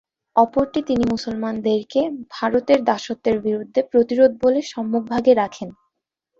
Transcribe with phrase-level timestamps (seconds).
[0.35, 2.01] অপরটি তিনি মুসলমানদেরকে
[2.35, 5.69] "ভারতের দাসত্বের বিরুদ্ধে প্রতিরোধ" বলে সম্মুখভাগে রাখেন।